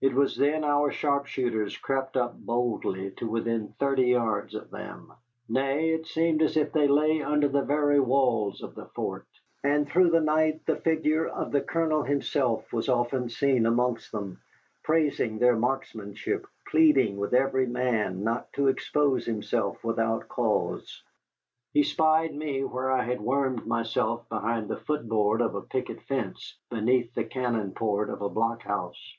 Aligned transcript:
It 0.00 0.14
was 0.14 0.38
then 0.38 0.64
our 0.64 0.90
sharpshooters 0.90 1.76
crept 1.76 2.16
up 2.16 2.34
boldly 2.34 3.10
to 3.18 3.28
within 3.28 3.74
thirty 3.78 4.04
yards 4.06 4.54
of 4.54 4.70
them 4.70 5.12
nay, 5.50 5.90
it 5.90 6.06
seemed 6.06 6.40
as 6.40 6.56
if 6.56 6.72
they 6.72 6.88
lay 6.88 7.20
under 7.20 7.48
the 7.48 7.60
very 7.60 8.00
walls 8.00 8.62
of 8.62 8.74
the 8.74 8.86
fort. 8.86 9.26
And 9.62 9.86
through 9.86 10.12
the 10.12 10.22
night 10.22 10.64
the 10.64 10.76
figure 10.76 11.26
of 11.26 11.52
the 11.52 11.60
Colonel 11.60 12.02
himself 12.04 12.72
was 12.72 12.88
often 12.88 13.28
seen 13.28 13.66
amongst 13.66 14.12
them, 14.12 14.40
praising 14.82 15.38
their 15.38 15.56
markmanship, 15.56 16.46
pleading 16.66 17.18
with 17.18 17.34
every 17.34 17.66
man 17.66 18.22
not 18.24 18.50
to 18.54 18.68
expose 18.68 19.26
himself 19.26 19.84
without 19.84 20.26
cause. 20.26 21.02
He 21.74 21.82
spied 21.82 22.34
me 22.34 22.64
where 22.64 22.90
I 22.90 23.02
had 23.02 23.20
wormed 23.20 23.66
myself 23.66 24.26
behind 24.30 24.68
the 24.70 24.78
foot 24.80 25.06
board 25.06 25.42
of 25.42 25.54
a 25.54 25.60
picket 25.60 26.00
fence 26.04 26.56
beneath 26.70 27.12
the 27.14 27.24
cannon 27.24 27.72
port 27.72 28.08
of 28.08 28.22
a 28.22 28.30
blockhouse. 28.30 29.18